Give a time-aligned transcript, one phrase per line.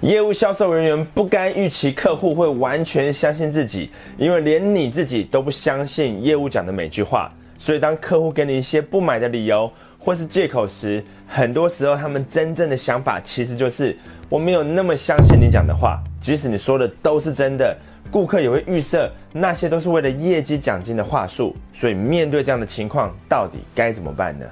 [0.00, 7.30] 业务销售人员不该预期客户会完全相信自己，因为连你自己都不相信业务讲的每句话。
[7.58, 13.94] 所以当客户给你一些不买的理由或是借口时，很多时候他们真正的想法其实就是
[14.30, 17.76] 我没有那么相信你讲的话，即使你说的都是真的，
[18.10, 21.54] 顾客也会预设那些都是为了业绩奖金的话术。
[21.74, 24.46] 所以面对这样的情况，到底该怎么办呢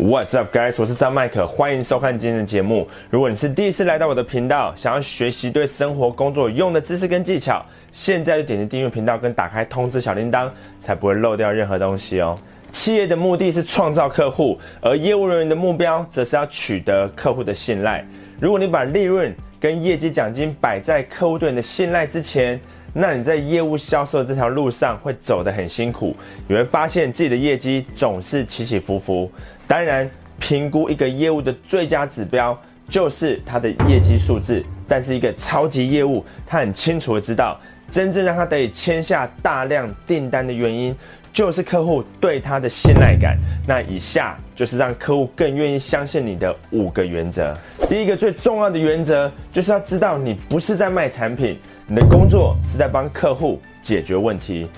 [0.00, 0.76] ？What's up, guys？
[0.80, 2.88] 我是张麦克，欢迎收看今天的节目。
[3.10, 7.62] 如果你是第一次来到我的频道，想要学习对生活工作用的知识跟技巧，
[7.92, 10.48] 现在就点击订阅频道跟打开通知小铃铛，
[10.78, 12.34] 才不会漏掉任何东西哦。
[12.72, 18.02] 企业的目的是创造客户，而业务人员的目标则是要取得客户的信赖。
[18.40, 22.58] 如果你把利润跟业绩奖金摆在客户对你的信赖之前，
[22.92, 26.16] 那你在业务销售这条路上会走得很辛苦，
[26.48, 29.30] 你会发现自己的业绩总是起起伏伏。
[29.66, 30.08] 当然，
[30.38, 34.64] 评估一个业务的最佳指标就是它的业绩数字。
[34.88, 37.56] 但是一个超级业务，他很清楚的知道，
[37.88, 40.92] 真正让他得以签下大量订单的原因，
[41.32, 43.38] 就是客户对他的信赖感。
[43.66, 47.54] 那以下就是让客户更愿意相信你的五个原则。
[47.88, 51.58] 第一个最重要的原则，就是要知道你不是在卖产品。
[51.86, 54.68] 你的工作是在帮客户解决问题。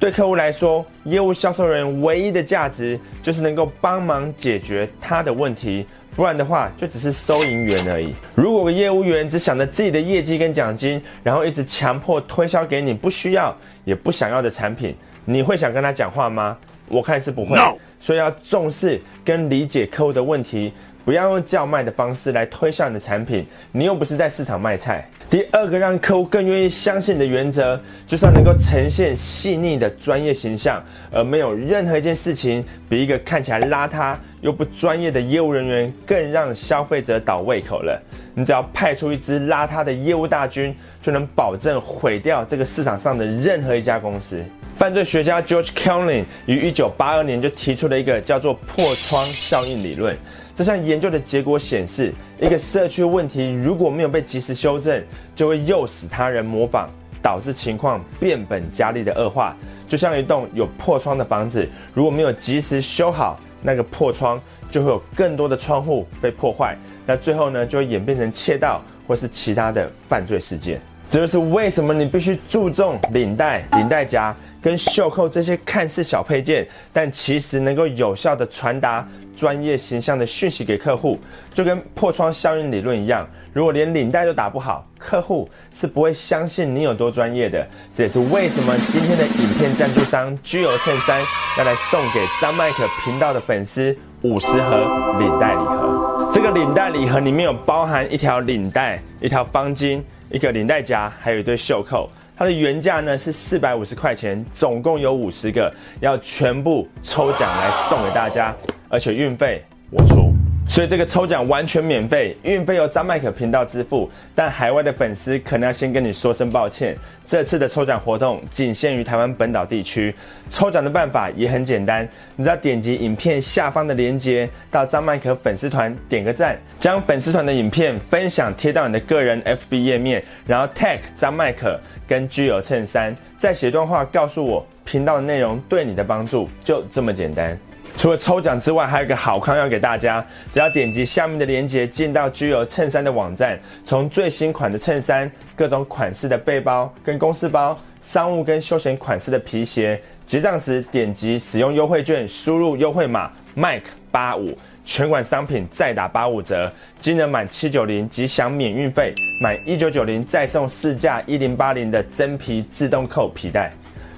[0.00, 8.14] 对客户来说，业务销售人员唯一的价值就是能够帮忙解决他的问题，不然的话就只是收银员而已。
[8.34, 14.94] 如果业务员只想着自己的业绩跟奖金，然后一直强迫推销给你不需要也不想要的产品，
[15.24, 16.56] 你会想跟他讲话吗？
[16.88, 17.58] 我看是不会。
[17.98, 20.72] 所以要重视跟理解客户的问题。
[21.04, 25.06] 不要用叫卖的方式来推销你的产品，你又不是在市场卖菜。
[25.28, 38.02] 第二个让客户更愿意相信你的原则，就是要能够呈现细腻的专业形象，而没有任何一件事情比一个看起来邋遢又不专业的业务人员更让消费者倒胃口了。
[38.34, 44.42] 你只要派出一支邋遢的业务大军，就能保证毁掉这个市场上的任何一家公司。
[44.74, 50.16] 犯罪学家 George Carlin 于1982年就提出了一个叫做破窗效应理论。
[50.52, 55.02] 这项研究的结果显示，一个社区问题如果没有被及时修正，
[55.34, 56.88] 就会诱使他人模仿，
[57.22, 59.56] 导致情况变本加厉的恶化。
[59.88, 70.80] 就像一栋有破窗的房子，如果没有及时修好，那个破窗就会有更多的窗户被破坏，那最后呢，就会演变成窃盗或是其他的犯罪事件。
[71.10, 74.34] 这就是为什么你必须注重领带、领带夹。
[74.64, 81.20] 跟袖扣这些看似小配件，但其实能够有效的传达专业形象的讯息给客户，
[81.52, 83.28] 就跟破窗效应理论一样。
[83.52, 87.66] 如果连领带都打不好，客户是不会相信你有多专业的。
[87.92, 91.20] 这也是为什么今天的影片赞助商居有衬衫
[91.58, 94.78] 要来送给张麦克频道的粉丝五十盒
[95.20, 96.30] 领带礼盒。
[96.32, 100.00] 这个领带礼盒里面有包含一条领带、一条方巾、
[100.30, 102.08] 一个领带夹，还有一对袖扣。
[102.36, 108.52] 它的原价呢是四百五十块钱，总共有五十个，要全部抽奖来送给大家，
[108.88, 110.33] 而且运费我出。
[110.66, 114.10] 所以这个抽奖完全免费，运费由张麦克频道支付。
[114.34, 120.12] 但海外的粉丝可能要先跟你说声抱歉，这次的抽奖活动仅限于台湾本岛地区。
[120.48, 137.56] 抽奖的办法也很简单，你只要点击影片下方的链接，到张麦克粉丝团点个赞，将粉丝团的影片分享贴到你的个人 FB 页面，然后 tag 张麦克跟居有衬衫，再写段话告诉我频道的内容对你的帮助，就这么简单。
[137.96, 140.24] 除了抽奖之外，还有一个好康要给大家。
[140.52, 163.72] 只要点击下面的链接，进到具有衬衫的网站，从最新款的衬衫、各种款式的背包跟公司包、商务跟休闲款式的皮鞋，结账时点击使用优惠券，输入优惠码 Mike 八五，全款商品再打八五折，金额满七九零即享免运费，满一九九零再送四价一零八零的真皮自动扣皮带。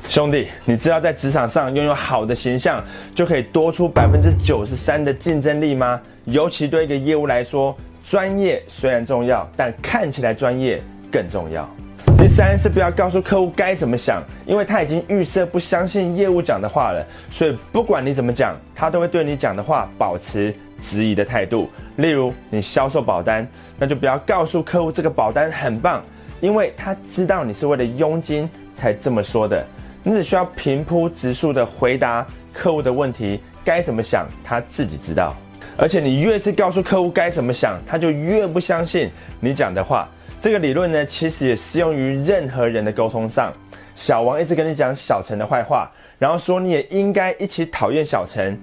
[0.08, 6.00] 兄弟，你知道在职场上拥有好的形象就可以多出百分之九十三的竞争力吗？
[6.26, 10.80] 尤其对一个业务来说，专业虽然重要，但看起来专业
[11.10, 11.68] 更重要。
[12.16, 21.68] 第三是不要告诉客户该怎么想，因为他已经预设不相信业务讲的话了，所以不管你怎么讲，他都会对你讲的话保持质疑的态度。
[21.96, 26.02] 例如，你销售保单，那就不要告诉客户这个保单很棒，
[26.40, 29.66] 因为他知道你是为了佣金才这么说的。
[30.08, 35.34] 你只需要平铺直述的回答客户的问题，该怎么想他自己知道。
[35.76, 39.10] 而且你越是告诉客户该怎么想，他就越不相信
[39.40, 40.08] 你讲的话。
[40.40, 43.52] 这个理论呢，其实也适用于任何人的沟通上。
[43.96, 48.56] 小王一直跟你讲小陈的坏话，然后说你也应该一起讨厌小陈，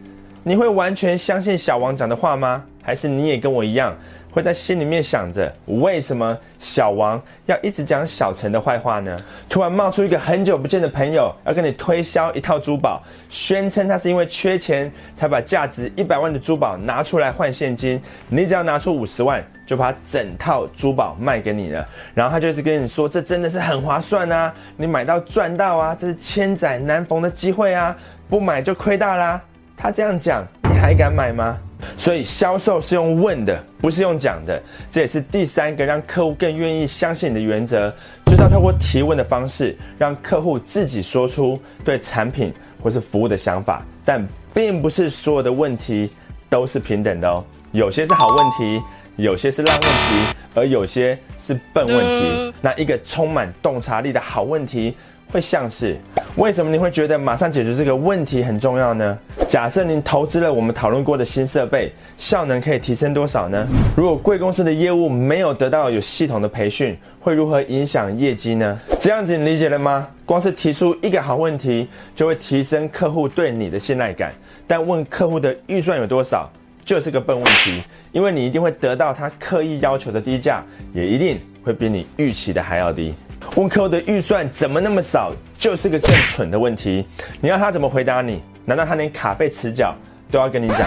[0.43, 2.63] 你会完全相信小王讲的话吗？
[2.83, 3.95] 还是你也跟我一样，
[4.29, 9.17] 会在心里面想着，为什么小王要一直讲小陈的坏话呢？
[9.49, 21.87] 突然冒出一个很久不见的朋友，要跟你推销一套珠宝，宣称他是因为缺钱才把价值一百万的珠宝拿出来换现金，你只要拿出五十万，就把整套珠宝卖给你了。
[22.13, 27.95] 然后他就是跟你说，这真的是很划算啊，你买到赚到啊，这是千载难逢的机会啊，
[28.27, 29.41] 不买就亏大啦。
[29.77, 31.57] 他这样讲，你还敢买吗？
[31.97, 34.61] 所以销售是用问的，不是用讲的。
[34.91, 37.93] 这也是第三个让客户更愿意相信你的原则，
[38.25, 43.85] 就是要透过提问的方式，让客户自己说出对产品或是服务的想法。
[44.05, 46.11] 但并不是所有的问题
[46.49, 48.81] 都是平等的哦，有些是好问题，
[49.15, 52.53] 有些是烂问题，而有些是笨问题。
[52.61, 54.95] 那一个充满洞察力的好问题，
[55.31, 55.97] 会像是。
[56.35, 59.19] 为什么你会觉得马上解决这个问题很重要呢？
[59.47, 63.67] 假设您投资了我们讨论过的新设备，效能可以提升多少呢？
[63.95, 68.79] 如果贵公司的业务没有得到有系统的培训，会如何影响业绩呢？
[68.99, 70.07] 这样子你理解了吗？
[70.25, 74.33] 光是提出一个好问题，就会提升客户对你的信赖感。
[74.65, 76.51] 但问客户的预算有多少，
[76.83, 80.63] 就是个笨问题，因为你一定会得到他刻意要求的低价，
[80.95, 83.13] 也一定会比你预期的还要低。
[83.55, 85.31] 问客户的预算怎么那么少，
[85.63, 87.07] 就是个更蠢的问题。
[87.39, 88.41] 你要他怎么回答你？
[88.65, 89.95] 难道他连卡费迟缴
[90.29, 90.79] 都要跟你讲？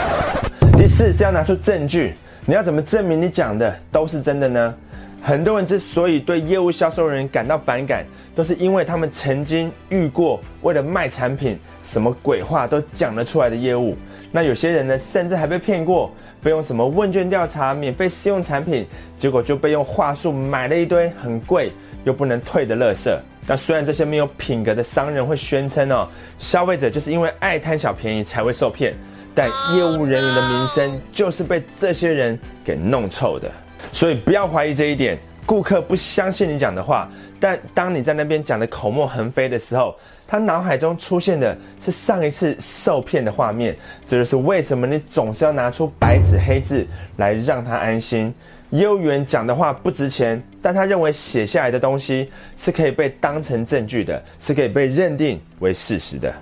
[0.76, 2.12] 第四是要拿出证据。
[2.44, 4.74] 你要怎么证明你讲的都是真的呢？
[5.22, 13.96] 很多人之所以对业务销售人员感到反感，都是因为他们曾经遇过为了卖产品，什么鬼话都讲得出来的业务。
[14.30, 16.12] 那有些人呢，甚至还被骗过，
[16.42, 18.86] 被用什么问卷调查、免费试用产品，
[19.18, 21.72] 结果就被用话术买了一堆很贵。
[22.04, 23.12] 又不能退的垃圾。
[23.46, 26.08] 那虽然这些没有品格的商人会宣称哦，
[26.38, 28.94] 消费者就是因为爱贪小便宜才会受骗，
[29.34, 33.50] 但业务人员的名声就是被这些人给弄臭的。
[33.92, 35.16] 所以不要怀疑这一点，
[35.46, 37.08] 顾客不相信你讲的话，
[37.38, 39.94] 但当你在那边讲的口沫横飞的时候，
[40.26, 43.76] 他脑海中出现的是上一次受骗的画面。
[44.08, 46.84] 这就是为什么你总是要拿出白纸黑字
[47.16, 48.34] 来让他安心。
[48.70, 56.34] 业务员讲的话不值钱，但他认为写下来的东西是可以被当成证据的，是可以被认定为事实的。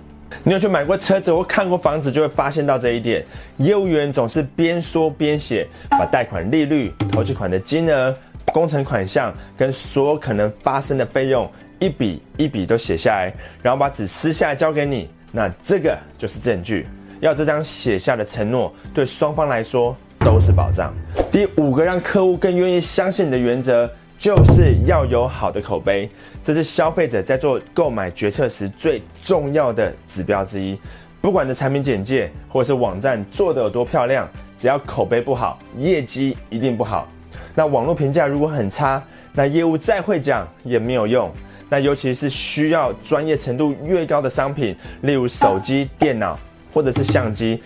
[0.43, 3.25] 你有去买过车子或看过房子，就会发现到这一点。
[3.59, 8.17] 业务员总是边说边写，把贷款利率、投期款的金额、
[8.47, 11.49] 工程款项跟所有可能发生的费用
[11.79, 13.33] 一笔一笔都写下来，
[13.63, 15.09] 然后把纸撕下来交给你。
[15.31, 16.87] 那这个就是证据。
[17.21, 19.97] 要这张写下的承诺，对双方来说。
[20.25, 20.93] 都是保障。
[21.31, 23.89] 第五个让客户更愿意相信你的原则，
[24.19, 26.09] 就是要有好的口碑。
[26.43, 30.79] 这是消费者在做购买决策时最重要的指标之一。
[31.21, 37.07] 不管的产品简介或者是网站做的有多漂亮，只要口碑不好，业绩一定不好。
[37.55, 41.31] 那网络评价如果很差，那业务再会讲也没有用。
[41.69, 46.39] 那尤其是需要专业程度越高的商品，例如手机、电脑
[46.73, 47.63] 或者是相机。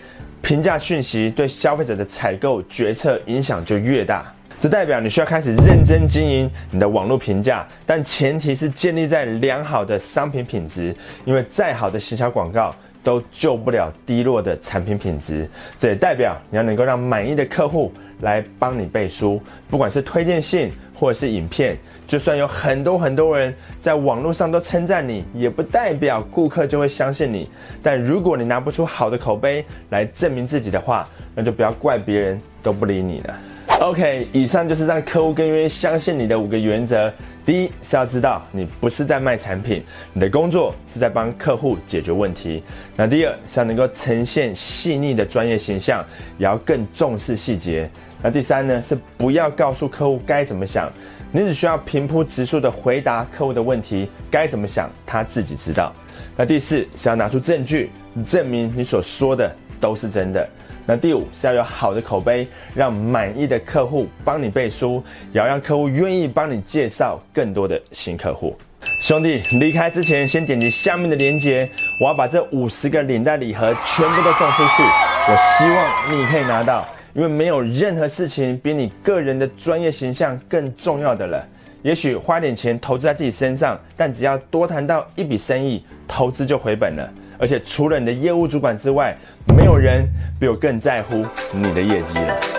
[0.49, 15.49] 评价讯息对消费者的采购决策影响就越大，这代表你需要开始认真经营你的网络评价，但前提是建立在良好的商品品质，因为再好的行销广告都救不了低落的产品品质。
[15.77, 17.91] 这也代表你要能够让满意的客户
[18.21, 20.71] 来帮你背书，不管是推荐信。
[20.99, 27.49] 或者是影片，就算有很多很多人在网络上都称赞你，也不代表顾客就会相信你。
[27.81, 33.39] 但如果你拿不出好的口碑来证明自己的话，那就不要怪别人都不理你了。
[33.79, 37.11] OK，以上就是让客户更愿意相信你的五个原则。
[37.45, 39.81] 第一是要知道你不是在卖产品，
[40.11, 42.61] 你的工作是在帮客户解决问题。
[42.97, 46.05] 那第二是要能够呈现细腻的专业形象，
[46.37, 47.89] 也要更重视细节。
[48.21, 50.91] 那第三呢是不要告诉客户该怎么想，
[51.31, 55.95] 你只需要平铺直述的回答客户的问题，该怎么想他自己知道。
[56.35, 57.89] 那第四是要拿出证据
[58.25, 60.47] 证明你所说的都是真的。
[60.89, 68.57] 那第五是要有好的口碑，让满意的客户帮你背书，也要让客户愿意帮你介绍更多的新客户。
[68.99, 71.69] 兄弟，离开之前先点击下面的链接，
[72.01, 74.81] 我要把这五十个领带礼盒全部都送出去。
[74.81, 81.47] 我希望你可以拿到，因为没有任何事情比你个人的专业形象更重要的了。
[81.83, 87.07] 也许花点钱投资在自己身上，但只要多谈到一笔生意，投资就回本了。
[87.39, 89.15] 而且除了你的业务主管之外，
[89.57, 90.05] 没有人
[90.39, 92.58] 比我更在乎你的业绩了。